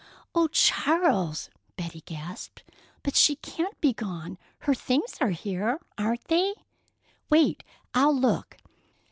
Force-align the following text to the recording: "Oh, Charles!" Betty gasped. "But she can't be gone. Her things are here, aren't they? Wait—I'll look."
"Oh, 0.33 0.47
Charles!" 0.47 1.51
Betty 1.77 2.01
gasped. 2.01 2.63
"But 3.03 3.15
she 3.15 3.35
can't 3.35 3.79
be 3.81 3.93
gone. 3.93 4.39
Her 4.61 4.73
things 4.73 5.13
are 5.21 5.29
here, 5.29 5.79
aren't 5.95 6.23
they? 6.27 6.55
Wait—I'll 7.29 8.19
look." 8.19 8.57